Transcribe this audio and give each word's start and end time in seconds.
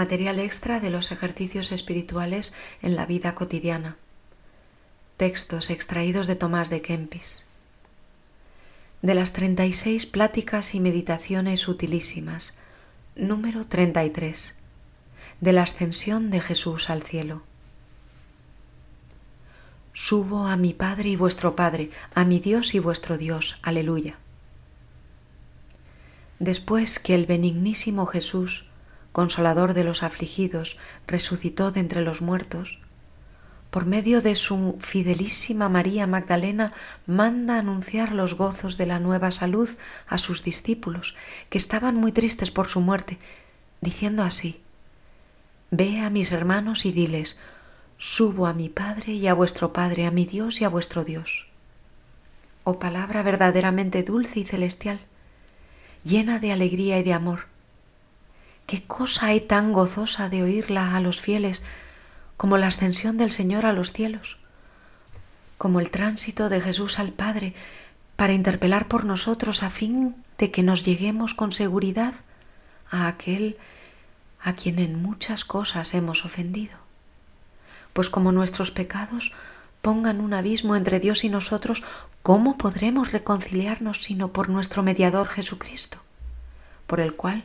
material 0.00 0.38
extra 0.38 0.80
de 0.80 0.88
los 0.88 1.12
ejercicios 1.12 1.72
espirituales 1.72 2.54
en 2.80 2.96
la 2.96 3.04
vida 3.04 3.34
cotidiana. 3.34 3.98
Textos 5.18 5.68
extraídos 5.68 6.26
de 6.26 6.36
Tomás 6.36 6.70
de 6.70 6.80
Kempis. 6.80 7.44
De 9.02 9.12
las 9.12 9.34
36 9.34 10.06
pláticas 10.06 10.74
y 10.74 10.80
meditaciones 10.80 11.68
utilísimas, 11.68 12.54
número 13.14 13.66
33. 13.66 14.56
De 15.42 15.52
la 15.52 15.64
ascensión 15.64 16.30
de 16.30 16.40
Jesús 16.40 16.88
al 16.88 17.02
cielo. 17.02 17.42
Subo 19.92 20.46
a 20.46 20.56
mi 20.56 20.72
Padre 20.72 21.10
y 21.10 21.16
vuestro 21.16 21.54
Padre, 21.56 21.90
a 22.14 22.24
mi 22.24 22.38
Dios 22.38 22.74
y 22.74 22.78
vuestro 22.78 23.18
Dios. 23.18 23.58
Aleluya. 23.60 24.16
Después 26.38 26.98
que 26.98 27.14
el 27.14 27.26
benignísimo 27.26 28.06
Jesús, 28.06 28.64
consolador 29.12 29.74
de 29.74 29.84
los 29.84 30.02
afligidos, 30.02 30.76
resucitó 31.06 31.70
de 31.70 31.80
entre 31.80 32.00
los 32.02 32.22
muertos, 32.22 32.78
por 33.70 33.86
medio 33.86 34.20
de 34.20 34.34
su 34.34 34.76
fidelísima 34.80 35.68
María 35.68 36.06
Magdalena, 36.08 36.72
manda 37.06 37.58
anunciar 37.58 38.12
los 38.12 38.34
gozos 38.34 38.76
de 38.76 38.86
la 38.86 38.98
nueva 38.98 39.30
salud 39.30 39.68
a 40.08 40.18
sus 40.18 40.42
discípulos, 40.42 41.14
que 41.48 41.58
estaban 41.58 41.94
muy 41.94 42.10
tristes 42.10 42.50
por 42.50 42.68
su 42.68 42.80
muerte, 42.80 43.18
diciendo 43.80 44.24
así, 44.24 44.60
Ve 45.70 46.00
a 46.00 46.10
mis 46.10 46.32
hermanos 46.32 46.84
y 46.84 46.90
diles, 46.90 47.38
subo 47.96 48.48
a 48.48 48.52
mi 48.52 48.68
Padre 48.68 49.12
y 49.12 49.28
a 49.28 49.34
vuestro 49.34 49.72
Padre, 49.72 50.04
a 50.06 50.10
mi 50.10 50.24
Dios 50.24 50.60
y 50.60 50.64
a 50.64 50.68
vuestro 50.68 51.04
Dios. 51.04 51.46
Oh 52.64 52.80
palabra 52.80 53.22
verdaderamente 53.22 54.02
dulce 54.02 54.40
y 54.40 54.44
celestial, 54.44 54.98
llena 56.02 56.40
de 56.40 56.50
alegría 56.50 56.98
y 56.98 57.04
de 57.04 57.12
amor, 57.12 57.49
¿Qué 58.70 58.84
cosa 58.84 59.26
hay 59.26 59.40
tan 59.40 59.72
gozosa 59.72 60.28
de 60.28 60.44
oírla 60.44 60.94
a 60.94 61.00
los 61.00 61.20
fieles 61.20 61.60
como 62.36 62.56
la 62.56 62.68
ascensión 62.68 63.16
del 63.16 63.32
Señor 63.32 63.66
a 63.66 63.72
los 63.72 63.92
cielos, 63.92 64.38
como 65.58 65.80
el 65.80 65.90
tránsito 65.90 66.48
de 66.48 66.60
Jesús 66.60 67.00
al 67.00 67.10
Padre 67.10 67.52
para 68.14 68.32
interpelar 68.32 68.86
por 68.86 69.04
nosotros 69.04 69.64
a 69.64 69.70
fin 69.70 70.14
de 70.38 70.52
que 70.52 70.62
nos 70.62 70.84
lleguemos 70.84 71.34
con 71.34 71.50
seguridad 71.50 72.14
a 72.92 73.08
aquel 73.08 73.56
a 74.40 74.52
quien 74.52 74.78
en 74.78 75.02
muchas 75.02 75.44
cosas 75.44 75.92
hemos 75.92 76.24
ofendido? 76.24 76.78
Pues 77.92 78.08
como 78.08 78.30
nuestros 78.30 78.70
pecados 78.70 79.32
pongan 79.82 80.20
un 80.20 80.32
abismo 80.32 80.76
entre 80.76 81.00
Dios 81.00 81.24
y 81.24 81.28
nosotros, 81.28 81.82
¿cómo 82.22 82.56
podremos 82.56 83.10
reconciliarnos 83.10 84.04
sino 84.04 84.32
por 84.32 84.48
nuestro 84.48 84.84
mediador 84.84 85.26
Jesucristo, 85.26 85.98
por 86.86 87.00
el 87.00 87.16
cual 87.16 87.42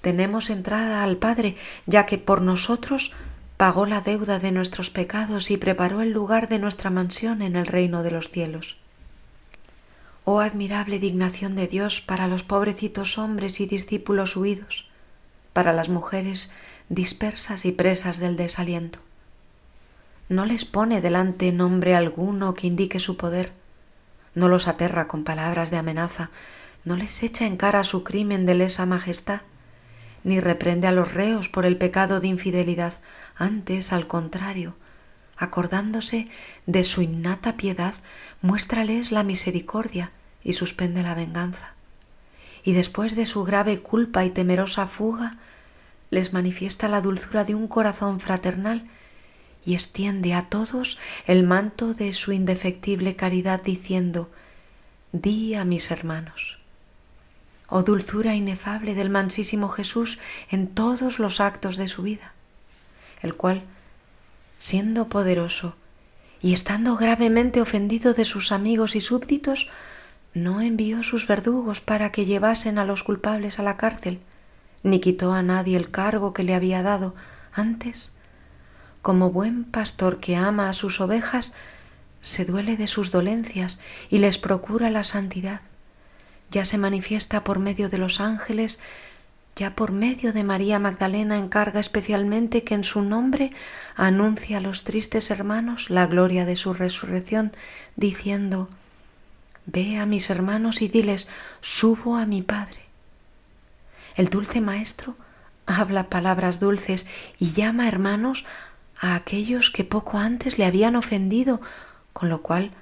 tenemos 0.00 0.50
entrada 0.50 1.02
al 1.02 1.16
Padre, 1.16 1.56
ya 1.86 2.06
que 2.06 2.18
por 2.18 2.42
nosotros 2.42 3.12
pagó 3.56 3.86
la 3.86 4.00
deuda 4.00 4.38
de 4.38 4.52
nuestros 4.52 4.90
pecados 4.90 5.50
y 5.50 5.56
preparó 5.56 6.00
el 6.00 6.12
lugar 6.12 6.48
de 6.48 6.58
nuestra 6.58 6.90
mansión 6.90 7.42
en 7.42 7.56
el 7.56 7.66
reino 7.66 8.02
de 8.02 8.12
los 8.12 8.30
cielos. 8.30 8.76
Oh 10.24 10.40
admirable 10.40 10.98
dignación 10.98 11.56
de 11.56 11.66
Dios 11.66 12.00
para 12.00 12.28
los 12.28 12.44
pobrecitos 12.44 13.18
hombres 13.18 13.60
y 13.60 13.66
discípulos 13.66 14.36
huidos, 14.36 14.86
para 15.52 15.72
las 15.72 15.88
mujeres 15.88 16.50
dispersas 16.88 17.64
y 17.64 17.72
presas 17.72 18.18
del 18.18 18.36
desaliento. 18.36 19.00
No 20.28 20.44
les 20.44 20.64
pone 20.64 21.00
delante 21.00 21.50
nombre 21.50 21.96
alguno 21.96 22.54
que 22.54 22.66
indique 22.66 23.00
su 23.00 23.16
poder, 23.16 23.52
no 24.34 24.48
los 24.48 24.68
aterra 24.68 25.08
con 25.08 25.24
palabras 25.24 25.70
de 25.70 25.78
amenaza, 25.78 26.30
no 26.84 26.94
les 26.94 27.22
echa 27.22 27.46
en 27.46 27.56
cara 27.56 27.82
su 27.82 28.04
crimen 28.04 28.46
de 28.46 28.54
lesa 28.54 28.86
majestad, 28.86 29.40
ni 30.28 30.40
reprende 30.40 30.86
a 30.86 30.92
los 30.92 31.14
reos 31.14 31.48
por 31.48 31.64
el 31.64 31.78
pecado 31.78 32.20
de 32.20 32.28
infidelidad, 32.28 32.92
antes 33.36 33.92
al 33.92 34.06
contrario, 34.06 34.74
acordándose 35.36 36.28
de 36.66 36.84
su 36.84 37.00
innata 37.00 37.56
piedad, 37.56 37.94
muéstrales 38.42 39.10
la 39.10 39.24
misericordia 39.24 40.12
y 40.44 40.52
suspende 40.52 41.02
la 41.02 41.14
venganza. 41.14 41.72
Y 42.62 42.74
después 42.74 43.16
de 43.16 43.24
su 43.24 43.44
grave 43.44 43.80
culpa 43.80 44.24
y 44.26 44.30
temerosa 44.30 44.86
fuga, 44.86 45.38
les 46.10 46.32
manifiesta 46.32 46.88
la 46.88 47.00
dulzura 47.00 47.44
de 47.44 47.54
un 47.54 47.66
corazón 47.66 48.20
fraternal 48.20 48.86
y 49.64 49.74
extiende 49.74 50.34
a 50.34 50.48
todos 50.48 50.98
el 51.26 51.42
manto 51.42 51.94
de 51.94 52.12
su 52.12 52.32
indefectible 52.32 53.16
caridad 53.16 53.62
diciendo, 53.62 54.30
di 55.12 55.54
a 55.54 55.64
mis 55.64 55.90
hermanos 55.90 56.58
oh 57.68 57.82
dulzura 57.82 58.34
inefable 58.34 58.94
del 58.94 59.10
mansísimo 59.10 59.68
Jesús 59.68 60.18
en 60.50 60.68
todos 60.68 61.18
los 61.18 61.40
actos 61.40 61.76
de 61.76 61.88
su 61.88 62.02
vida, 62.02 62.32
el 63.22 63.34
cual, 63.34 63.62
siendo 64.56 65.08
poderoso 65.08 65.76
y 66.40 66.52
estando 66.54 66.96
gravemente 66.96 67.60
ofendido 67.60 68.14
de 68.14 68.24
sus 68.24 68.52
amigos 68.52 68.96
y 68.96 69.00
súbditos, 69.00 69.68
no 70.34 70.60
envió 70.60 71.02
sus 71.02 71.26
verdugos 71.26 71.80
para 71.80 72.10
que 72.10 72.24
llevasen 72.24 72.78
a 72.78 72.84
los 72.84 73.02
culpables 73.02 73.58
a 73.58 73.62
la 73.62 73.76
cárcel, 73.76 74.20
ni 74.82 75.00
quitó 75.00 75.32
a 75.32 75.42
nadie 75.42 75.76
el 75.76 75.90
cargo 75.90 76.32
que 76.32 76.44
le 76.44 76.54
había 76.54 76.82
dado 76.82 77.14
antes, 77.52 78.12
como 79.02 79.30
buen 79.30 79.64
pastor 79.64 80.20
que 80.20 80.36
ama 80.36 80.68
a 80.68 80.72
sus 80.72 81.00
ovejas, 81.00 81.52
se 82.20 82.44
duele 82.44 82.76
de 82.76 82.86
sus 82.86 83.10
dolencias 83.10 83.78
y 84.10 84.18
les 84.18 84.38
procura 84.38 84.90
la 84.90 85.04
santidad 85.04 85.60
ya 86.50 86.64
se 86.64 86.78
manifiesta 86.78 87.44
por 87.44 87.58
medio 87.58 87.88
de 87.88 87.98
los 87.98 88.20
ángeles, 88.20 88.78
ya 89.56 89.74
por 89.74 89.92
medio 89.92 90.32
de 90.32 90.44
María 90.44 90.78
Magdalena 90.78 91.36
encarga 91.36 91.80
especialmente 91.80 92.62
que 92.62 92.74
en 92.74 92.84
su 92.84 93.02
nombre 93.02 93.52
anuncie 93.96 94.56
a 94.56 94.60
los 94.60 94.84
tristes 94.84 95.30
hermanos 95.30 95.90
la 95.90 96.06
gloria 96.06 96.44
de 96.44 96.56
su 96.56 96.74
resurrección, 96.74 97.52
diciendo, 97.96 98.68
Ve 99.66 99.98
a 99.98 100.06
mis 100.06 100.30
hermanos 100.30 100.80
y 100.80 100.88
diles, 100.88 101.28
subo 101.60 102.16
a 102.16 102.24
mi 102.24 102.40
Padre. 102.40 102.80
El 104.16 104.30
dulce 104.30 104.60
Maestro 104.60 105.16
habla 105.66 106.08
palabras 106.08 106.58
dulces 106.60 107.06
y 107.38 107.52
llama 107.52 107.86
hermanos 107.86 108.44
a 108.98 109.14
aquellos 109.14 109.70
que 109.70 109.84
poco 109.84 110.18
antes 110.18 110.56
le 110.56 110.64
habían 110.64 110.96
ofendido, 110.96 111.60
con 112.12 112.28
lo 112.28 112.42
cual 112.42 112.72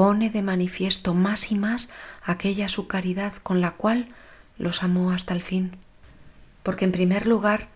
pone 0.00 0.30
de 0.30 0.40
manifiesto 0.40 1.12
más 1.12 1.52
y 1.52 1.56
más 1.56 1.90
aquella 2.24 2.70
su 2.70 2.86
caridad 2.86 3.34
con 3.42 3.60
la 3.60 3.72
cual 3.72 4.08
los 4.56 4.82
amó 4.82 5.10
hasta 5.10 5.34
el 5.34 5.42
fin. 5.42 5.76
Porque 6.62 6.86
en 6.86 6.90
primer 6.90 7.26
lugar 7.26 7.68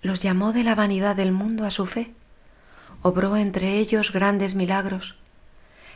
los 0.00 0.22
llamó 0.22 0.54
de 0.54 0.64
la 0.64 0.74
vanidad 0.74 1.14
del 1.14 1.30
mundo 1.30 1.66
a 1.66 1.70
su 1.70 1.84
fe, 1.84 2.10
obró 3.02 3.36
entre 3.36 3.76
ellos 3.76 4.12
grandes 4.14 4.54
milagros, 4.54 5.16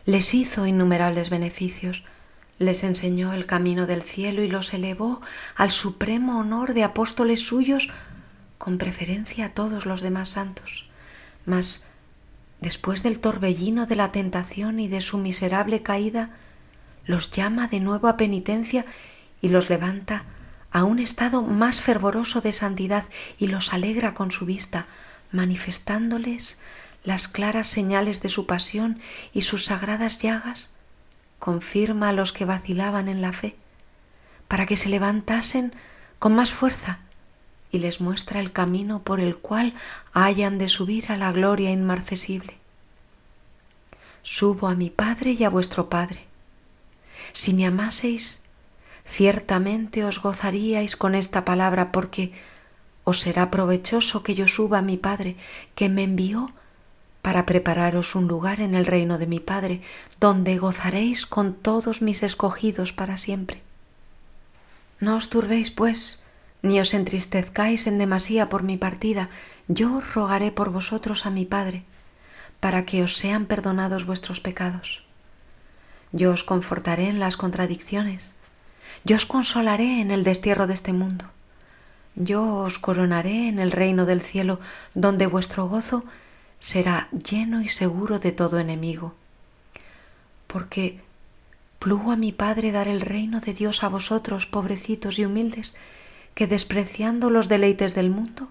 les 0.05 0.35
hizo 0.35 0.67
innumerables 0.67 1.31
beneficios, 1.31 2.03
les 2.59 2.85
enseñó 2.85 3.33
el 3.33 3.47
camino 3.47 3.87
del 3.87 4.03
cielo 4.03 4.43
y 4.43 4.49
los 4.49 4.75
elevó 4.75 5.23
al 5.57 5.71
supremo 5.71 6.39
honor 6.39 6.75
de 6.75 6.85
apóstoles 6.85 7.41
suyos 7.41 7.89
con 8.59 8.77
preferencia 8.77 9.47
a 9.47 9.55
todos 9.55 9.87
los 9.87 10.03
demás 10.03 10.29
santos. 10.29 10.85
Mas 11.47 11.87
después 12.63 13.03
del 13.03 13.21
torbellino 13.21 13.87
de 13.87 13.97
la 13.97 14.13
tentación 14.13 14.79
y 14.79 14.87
de 14.87 15.01
su 15.01 15.19
miserable 15.19 15.83
caída, 15.83 16.31
los 17.05 17.31
llama 17.31 17.67
de 17.67 17.81
nuevo 17.81 18.07
a 18.07 18.17
penitencia 18.17 18.87
y 19.41 19.49
los 19.49 19.69
levanta 19.69 20.25
a 20.71 20.85
un 20.85 21.01
estado 21.01 21.43
más 21.43 21.81
fervoroso 21.81 22.41
de 22.41 22.53
santidad 22.53 23.05
y 23.37 23.49
los 23.49 23.73
alegra 23.73 24.15
con 24.15 24.31
su 24.31 24.47
vista, 24.47 24.87
manifestándoles 25.33 26.59
las 27.03 27.27
claras 27.27 27.67
señales 27.67 28.23
de 28.23 28.29
su 28.29 28.47
pasión 28.47 29.01
y 29.33 29.43
sus 29.43 29.65
sagradas 29.65 30.21
llagas, 30.21 30.71
confirma 31.41 32.11
a 32.11 32.13
los 32.13 32.33
que 32.33 32.45
vacilaban 32.45 33.09
en 33.09 33.21
la 33.21 33.33
fe, 33.33 33.57
para 34.47 34.67
que 34.67 34.77
se 34.77 34.89
levantasen 34.89 35.75
con 36.21 36.35
más 36.37 36.53
fuerza 36.53 37.01
y 37.73 37.79
les 37.79 38.01
muestra 38.01 38.39
el 38.39 38.53
camino 38.53 39.03
por 39.03 39.19
el 39.19 39.37
cual 39.37 39.75
hayan 40.13 40.59
de 40.59 40.69
subir 40.69 41.11
a 41.11 41.17
la 41.17 41.33
gloria 41.33 41.71
inmarcesible. 41.71 42.55
Subo 44.23 44.69
a 44.69 44.75
mi 44.75 44.91
Padre 44.91 45.33
y 45.33 45.43
a 45.43 45.51
vuestro 45.51 45.89
Padre. 45.89 46.21
Si 47.33 47.55
me 47.55 47.67
amaseis, 47.67 48.43
ciertamente 49.07 50.05
os 50.05 50.21
gozaríais 50.21 50.97
con 50.97 51.15
esta 51.15 51.45
palabra, 51.45 51.91
porque 51.91 52.33
os 53.05 53.21
será 53.21 53.51
provechoso 53.51 54.23
que 54.23 54.35
yo 54.35 54.47
suba 54.47 54.79
a 54.79 54.83
mi 54.83 54.99
Padre, 54.99 55.37
que 55.75 55.89
me 55.89 56.05
envió 56.05 56.53
para 57.23 57.47
prepararos 57.47 58.15
un 58.15 58.29
lugar 58.29 58.61
en 58.61 58.75
el 58.75 58.85
reino 58.85 59.17
de 59.17 59.27
mi 59.27 59.41
Padre, 59.41 59.81
donde 60.21 60.59
gozaréis 60.59 61.27
con 61.27 61.55
todos 61.55 62.03
mis 62.03 62.23
escogidos 62.23 62.93
para 62.93 63.17
siempre. 63.17 63.63
No 65.01 65.17
os 65.17 65.31
turbéis, 65.31 65.71
pues, 65.71 66.22
ni 66.63 66.81
os 66.81 66.95
entristezcáis 66.95 67.87
en 67.87 67.99
demasía 67.99 68.49
por 68.49 68.63
mi 68.63 68.77
partida, 68.77 69.29
yo 69.69 70.01
rogaré 70.15 70.53
por 70.53 70.71
vosotros 70.71 71.27
a 71.27 71.31
mi 71.31 71.45
Padre, 71.45 71.85
para 72.61 72.85
que 72.85 73.03
os 73.03 73.17
sean 73.17 73.47
perdonados 73.47 74.07
vuestros 74.07 74.41
pecados. 74.41 75.03
Yo 76.13 76.33
os 76.33 76.45
confortaré 76.45 77.09
en 77.09 77.19
las 77.19 77.37
contradicciones, 77.37 78.33
yo 79.05 79.17
os 79.17 79.27
consolaré 79.27 80.01
en 80.01 80.11
el 80.11 80.23
destierro 80.23 80.67
de 80.67 80.75
este 80.75 80.93
mundo, 80.93 81.25
yo 82.15 82.57
os 82.57 82.79
coronaré 82.79 83.49
en 83.49 83.59
el 83.59 83.73
reino 83.73 84.07
del 84.07 84.21
cielo, 84.21 84.61
donde 84.95 85.27
vuestro 85.27 85.67
gozo 85.69 86.05
será 86.61 87.09
lleno 87.11 87.63
y 87.63 87.69
seguro 87.69 88.21
de 88.21 88.31
todo 88.31 88.61
enemigo. 88.61 89.15
Porque 90.47 91.01
plugo 91.79 92.13
a 92.13 92.17
mi 92.17 92.31
Padre 92.31 92.71
dar 92.71 92.87
el 92.87 93.01
reino 93.01 93.41
de 93.41 93.55
Dios 93.55 93.83
a 93.83 93.89
vosotros, 93.89 94.47
pobrecitos 94.47 95.19
y 95.19 95.25
humildes, 95.25 95.75
que 96.35 96.47
despreciando 96.47 97.31
los 97.31 97.49
deleites 97.49 97.95
del 97.95 98.11
mundo, 98.11 98.49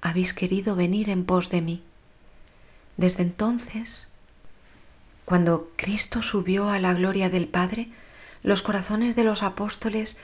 habéis 0.00 0.34
querido 0.34 0.76
venir 0.76 1.08
en 1.08 1.24
pos 1.24 1.50
de 1.50 1.60
mí. 1.60 1.82
Desde 2.96 3.22
entonces, 3.22 4.08
cuando 5.24 5.68
Cristo 5.76 6.22
subió 6.22 6.68
a 6.68 6.78
la 6.78 6.92
gloria 6.94 7.30
del 7.30 7.48
Padre, 7.48 7.88
los 8.42 8.62
corazones 8.62 9.16
de 9.16 9.24
los 9.24 9.42
apóstoles 9.42 10.18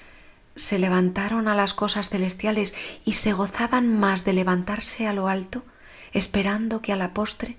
se 0.57 0.79
levantaron 0.79 1.49
a 1.49 1.55
las 1.55 1.73
cosas 1.73 2.11
celestiales 2.11 2.75
y 3.05 3.15
se 3.15 3.33
gozaban 3.33 3.99
más 3.99 4.25
de 4.25 4.35
levantarse 4.35 5.07
a 5.07 5.13
lo 5.13 5.29
alto, 5.29 5.65
esperando 6.13 6.83
que 6.83 6.93
a 6.93 6.97
la 6.97 7.15
postre, 7.15 7.57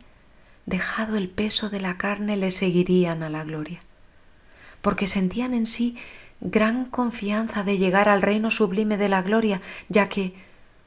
dejado 0.66 1.16
el 1.18 1.30
peso 1.30 1.70
de 1.70 1.82
la 1.82 1.98
carne, 1.98 2.38
le 2.38 2.52
seguirían 2.52 3.24
a 3.24 3.30
la 3.30 3.44
gloria, 3.44 3.80
porque 4.82 5.08
sentían 5.08 5.54
en 5.54 5.66
sí 5.66 5.98
gran 6.42 6.86
confianza 6.86 7.64
de 7.64 7.78
llegar 7.78 8.10
al 8.10 8.22
reino 8.22 8.52
sublime 8.52 8.98
de 8.98 9.10
la 9.10 9.22
gloria, 9.22 9.62
ya 9.90 10.10
que, 10.10 10.34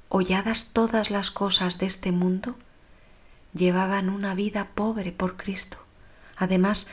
holladas 0.09 0.71
todas 0.73 1.11
las 1.11 1.31
cosas 1.31 1.79
de 1.79 1.87
este 1.87 2.13
mundo, 2.13 2.57
llevaban 3.55 4.09
una 4.09 4.35
vida 4.35 4.69
pobre 4.75 5.13
por 5.13 5.37
Cristo. 5.37 5.79
Además, 6.37 6.89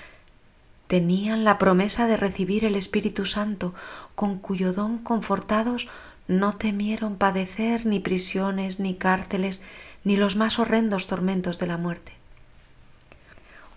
tenían 0.88 1.44
la 1.44 1.58
promesa 1.58 2.06
de 2.06 2.18
recibir 2.18 2.64
el 2.64 2.76
Espíritu 2.76 3.26
Santo, 3.26 3.74
con 4.14 4.38
cuyo 4.38 4.74
don 4.74 5.00
confortados 5.00 5.88
no 6.28 6.56
temieron 6.56 7.16
padecer 7.16 7.86
ni 7.86 8.00
prisiones, 8.00 8.80
ni 8.80 8.96
cárceles, 8.96 9.62
ni 10.04 10.18
los 10.18 10.36
más 10.36 10.60
horrendos 10.60 11.08
tormentos 11.08 11.60
de 11.60 11.68
la 11.68 11.78
muerte. 11.78 12.14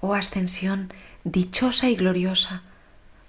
Oh 0.00 0.14
ascensión 0.14 0.92
dichosa 1.24 1.88
y 1.88 1.96
gloriosa, 1.96 2.62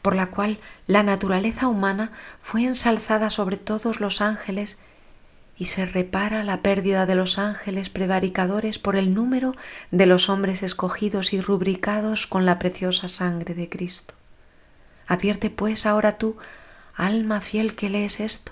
por 0.05 0.15
la 0.15 0.27
cual 0.27 0.59
la 0.85 1.01
naturaleza 1.01 1.67
humana 1.67 2.11
fue 2.43 2.63
ensalzada 2.63 3.31
sobre 3.31 3.57
todos 3.57 3.99
los 3.99 4.21
ángeles 4.21 4.77
y 5.57 5.65
se 5.65 5.83
repara 5.83 6.43
la 6.43 6.61
pérdida 6.61 7.07
de 7.07 7.15
los 7.15 7.39
ángeles 7.39 7.89
prevaricadores 7.89 8.77
por 8.77 8.97
el 8.97 9.15
número 9.15 9.55
de 9.89 10.05
los 10.05 10.29
hombres 10.29 10.61
escogidos 10.61 11.33
y 11.33 11.41
rubricados 11.41 12.27
con 12.27 12.45
la 12.45 12.59
preciosa 12.59 13.09
sangre 13.09 13.55
de 13.55 13.67
Cristo. 13.67 14.13
Advierte 15.07 15.49
pues 15.49 15.87
ahora 15.87 16.19
tú, 16.19 16.37
alma 16.93 17.41
fiel 17.41 17.73
que 17.73 17.89
lees 17.89 18.19
esto, 18.19 18.51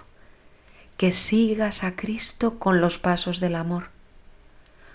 que 0.97 1.11
sigas 1.11 1.83
a 1.83 1.95
Cristo 1.95 2.57
con 2.57 2.81
los 2.81 2.97
pasos 2.97 3.39
del 3.39 3.53
amor, 3.53 3.89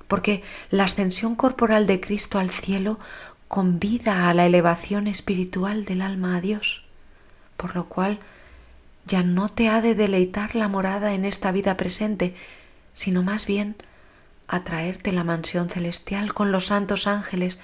porque 0.09 0.43
la 0.71 0.83
ascensión 0.83 1.37
corporal 1.37 1.87
de 1.87 2.01
Cristo 2.01 2.41
al 2.41 2.51
cielo 2.51 2.99
convida 3.49 4.29
a 4.29 4.35
la 4.35 4.47
elevación 4.47 5.07
espiritual 5.07 5.85
del 5.85 6.03
alma 6.03 6.37
a 6.37 6.41
Dios, 6.41 6.85
por 7.57 7.75
lo 7.75 7.89
cual 7.89 8.19
ya 9.07 9.23
no 9.23 9.49
te 9.49 9.69
ha 9.69 9.81
de 9.81 9.95
deleitar 9.95 10.55
la 10.55 10.69
morada 10.69 11.15
en 11.15 11.25
esta 11.25 11.51
vida 11.51 11.77
presente, 11.77 12.35
sino 12.93 13.23
más 13.23 13.47
bien 13.47 13.77
atraerte 14.47 15.13
la 15.13 15.25
mansión 15.25 15.71
celestial 15.71 16.35
con 16.35 16.53
los 16.53 16.67
santos 16.67 17.07
ángeles, 17.07 17.59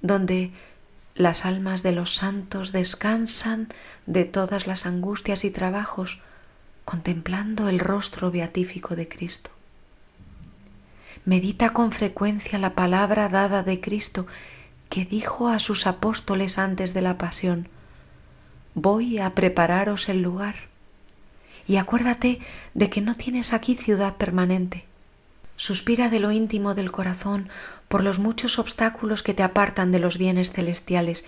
donde 0.00 0.52
las 1.14 1.44
almas 1.44 1.82
de 1.82 1.92
los 1.92 2.14
santos 2.14 2.72
descansan 2.72 3.68
de 4.06 4.24
todas 4.24 4.66
las 4.66 4.86
angustias 4.86 5.44
y 5.44 5.50
trabajos, 5.50 6.18
contemplando 6.86 7.68
el 7.68 7.78
rostro 7.78 8.30
beatífico 8.30 8.96
de 8.96 9.06
Cristo. 9.06 9.50
Medita 11.26 11.74
con 11.74 11.92
frecuencia 11.92 12.58
la 12.58 12.74
palabra 12.74 13.28
dada 13.28 13.62
de 13.62 13.80
Cristo 13.80 14.26
que 14.90 15.06
dijo 15.06 15.48
a 15.48 15.60
sus 15.60 15.86
apóstoles 15.86 16.58
antes 16.58 16.92
de 16.92 17.00
la 17.00 17.16
pasión, 17.16 17.68
Voy 18.74 19.18
a 19.18 19.34
prepararos 19.34 20.08
el 20.08 20.22
lugar 20.22 20.54
y 21.66 21.76
acuérdate 21.76 22.40
de 22.74 22.88
que 22.88 23.00
no 23.00 23.14
tienes 23.14 23.52
aquí 23.52 23.76
ciudad 23.76 24.16
permanente. 24.16 24.84
Suspira 25.56 26.08
de 26.08 26.20
lo 26.20 26.30
íntimo 26.30 26.74
del 26.74 26.92
corazón 26.92 27.48
por 27.88 28.04
los 28.04 28.18
muchos 28.18 28.58
obstáculos 28.58 29.22
que 29.22 29.34
te 29.34 29.42
apartan 29.42 29.90
de 29.92 29.98
los 29.98 30.18
bienes 30.18 30.52
celestiales 30.52 31.24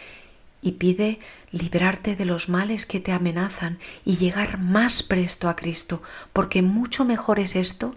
y 0.63 0.73
pide 0.73 1.19
librarte 1.51 2.15
de 2.15 2.25
los 2.25 2.49
males 2.49 2.87
que 2.87 3.01
te 3.01 3.13
amenazan 3.13 3.79
y 4.05 4.17
llegar 4.17 4.59
más 4.59 5.03
presto 5.03 5.49
a 5.49 5.57
Cristo, 5.57 6.03
porque 6.33 6.63
mucho 6.63 7.05
mejor 7.05 7.41
es 7.41 7.57
esto 7.57 7.95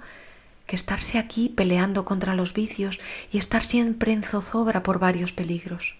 que 0.66 0.76
estarse 0.76 1.18
aquí 1.18 1.50
peleando 1.50 2.06
contra 2.06 2.36
los 2.36 2.54
vicios 2.54 3.00
y 3.32 3.38
estar 3.38 3.64
siempre 3.64 4.14
en 4.14 4.24
zozobra 4.24 4.84
por 4.84 5.00
varios 5.00 5.32
peligros. 5.32 5.96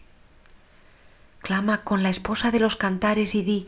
Clama 1.40 1.84
con 1.84 2.02
la 2.02 2.10
esposa 2.10 2.52
de 2.52 2.60
los 2.60 2.76
cantares 2.76 3.36
y 3.36 3.44
di, 3.44 3.68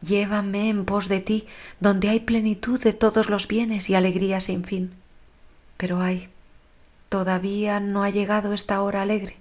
Llévame 0.00 0.68
en 0.68 0.84
pos 0.84 1.08
de 1.08 1.20
ti, 1.20 1.46
donde 1.80 2.08
hay 2.08 2.20
plenitud 2.20 2.80
de 2.80 2.92
todos 2.92 3.28
los 3.28 3.48
bienes 3.48 3.90
y 3.90 3.94
alegría 3.94 4.38
sin 4.40 4.64
fin. 4.64 4.92
Pero 5.76 6.00
ay, 6.00 6.28
todavía 7.08 7.80
no 7.80 8.04
ha 8.04 8.10
llegado 8.10 8.52
esta 8.52 8.80
hora 8.80 9.02
alegre. 9.02 9.36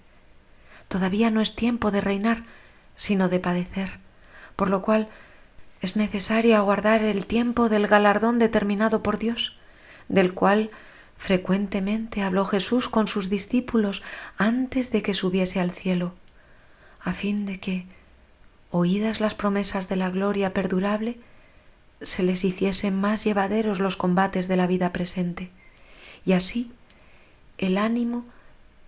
Todavía 0.88 1.30
no 1.30 1.42
es 1.42 1.56
tiempo 1.56 1.92
de 1.92 2.02
reinar, 2.02 2.44
sino 2.96 3.30
de 3.30 3.40
padecer, 3.40 4.00
por 4.56 4.70
lo 4.70 4.82
cual 4.82 5.10
es 5.82 5.96
necesario 5.96 6.58
aguardar 6.58 7.04
el 7.04 7.26
tiempo 7.26 7.70
del 7.70 7.86
galardón 7.86 8.40
determinado 8.40 9.04
por 9.04 9.20
Dios, 9.20 9.56
del 10.08 10.34
cual 10.34 10.72
frecuentemente 11.18 12.22
habló 12.22 12.46
Jesús 12.46 12.90
con 12.90 13.08
sus 13.08 13.30
discípulos 13.30 14.04
antes 14.38 14.92
de 14.92 15.02
que 15.02 15.14
subiese 15.14 15.60
al 15.60 15.72
cielo, 15.72 16.14
a 17.02 17.14
fin 17.14 17.46
de 17.46 17.60
que, 17.60 17.86
oídas 18.72 19.20
las 19.20 19.36
promesas 19.36 19.90
de 19.90 19.96
la 19.96 20.10
gloria 20.10 20.54
perdurable, 20.54 21.18
se 22.02 22.24
les 22.24 22.44
hiciesen 22.44 23.00
más 23.00 23.24
llevaderos 23.24 23.80
los 23.80 23.98
combates 23.98 24.48
de 24.48 24.58
la 24.58 24.68
vida 24.68 24.94
presente, 24.94 25.50
y 26.26 26.34
así 26.34 26.72
el 27.58 27.78
ánimo 27.78 28.26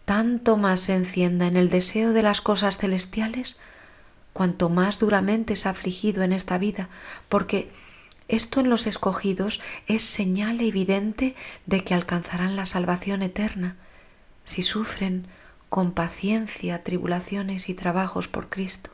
tanto 0.06 0.58
más 0.58 0.82
se 0.82 0.96
encienda 0.96 1.48
en 1.48 1.58
el 1.58 1.70
deseo 1.70 2.14
de 2.14 2.22
las 2.22 2.42
cosas 2.42 2.78
celestiales, 2.78 3.58
cuanto 4.34 4.70
más 4.70 5.00
duramente 5.00 5.54
es 5.54 5.66
afligido 5.66 6.24
en 6.24 6.34
esta 6.34 6.58
vida, 6.58 6.90
porque 7.30 7.72
esto 8.30 8.62
en 8.62 8.70
los 8.70 8.88
escogidos 8.88 9.60
es 9.88 10.04
señal 10.04 10.62
evidente 10.62 11.36
de 11.66 11.84
que 11.84 11.94
alcanzarán 11.94 12.56
la 12.56 12.66
salvación 12.66 13.22
eterna, 13.22 13.76
si 14.46 14.62
sufren 14.62 15.28
con 15.68 15.92
paciencia 15.92 16.84
tribulaciones 16.84 17.68
y 17.68 17.74
trabajos 17.74 18.30
por 18.30 18.48
Cristo 18.50 18.92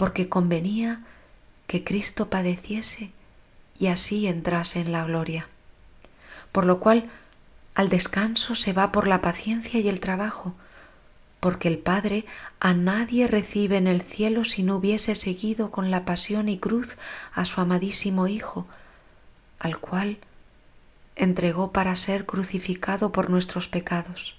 porque 0.00 0.30
convenía 0.30 1.02
que 1.66 1.84
Cristo 1.84 2.30
padeciese 2.30 3.10
y 3.78 3.88
así 3.88 4.26
entrase 4.28 4.80
en 4.80 4.92
la 4.92 5.04
gloria. 5.04 5.46
Por 6.52 6.64
lo 6.64 6.80
cual 6.80 7.10
al 7.74 7.90
descanso 7.90 8.54
se 8.54 8.72
va 8.72 8.92
por 8.92 9.06
la 9.06 9.20
paciencia 9.20 9.78
y 9.78 9.90
el 9.90 10.00
trabajo, 10.00 10.54
porque 11.40 11.68
el 11.68 11.78
Padre 11.78 12.26
a 12.60 12.74
nadie 12.74 13.26
recibe 13.26 13.76
en 13.76 13.86
el 13.86 14.02
cielo 14.02 14.44
si 14.44 14.62
no 14.62 14.76
hubiese 14.76 15.14
seguido 15.14 15.70
con 15.70 15.90
la 15.90 16.04
pasión 16.04 16.48
y 16.48 16.58
cruz 16.58 16.96
a 17.32 17.44
su 17.44 17.60
amadísimo 17.60 18.28
Hijo, 18.28 18.66
al 19.58 19.78
cual 19.78 20.18
entregó 21.16 21.72
para 21.72 21.96
ser 21.96 22.26
crucificado 22.26 23.12
por 23.12 23.30
nuestros 23.30 23.68
pecados. 23.68 24.36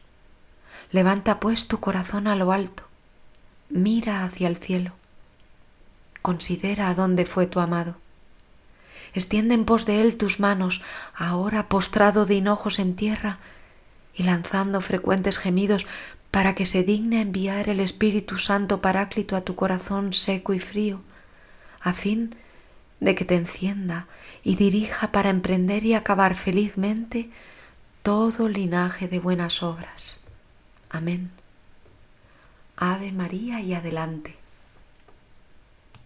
Levanta 0.92 1.40
pues 1.40 1.68
tu 1.68 1.80
corazón 1.80 2.28
a 2.28 2.36
lo 2.36 2.52
alto, 2.52 2.84
mira 3.70 4.24
hacia 4.24 4.48
el 4.48 4.58
cielo 4.58 4.94
Considera 6.22 6.90
a 6.90 6.94
dónde 6.94 7.26
fue 7.26 7.48
tu 7.48 7.60
amado. 7.60 7.96
Extiende 9.14 9.56
en 9.56 9.66
pos 9.66 9.86
de 9.86 10.02
él 10.02 10.18
tus 10.18 10.40
manos, 10.40 10.82
ahora 11.16 11.68
postrado 11.68 12.26
de 12.26 12.36
hinojos 12.36 12.80
en 12.80 12.96
tierra 12.96 13.40
y 14.14 14.24
lanzando 14.24 14.82
frecuentes 14.82 15.38
gemidos 15.38 15.86
para 16.32 16.56
que 16.56 16.66
se 16.66 16.84
digne 16.84 17.22
enviar 17.22 17.70
el 17.70 17.82
Espíritu 17.82 18.38
Santo 18.38 18.82
Paráclito 18.82 19.36
a 19.36 19.42
tu 19.42 19.56
corazón 19.56 20.14
seco 20.14 20.54
y 20.54 20.60
frío, 20.60 21.02
a 21.82 21.94
fin 21.94 22.36
de 23.02 23.16
que 23.16 23.26
te 23.26 23.36
encienda 23.36 24.08
y 24.44 24.56
dirija 24.56 25.12
para 25.12 25.30
emprender 25.30 25.86
y 25.86 25.94
acabar 25.94 26.36
felizmente 26.36 27.30
todo 28.02 28.48
linaje 28.48 29.08
de 29.08 29.20
buenas 29.20 29.62
obras. 29.62 30.20
Amén. 30.90 31.32
Ave 32.78 33.12
María 33.12 33.60
y 33.62 33.74
adelante. 33.74 34.41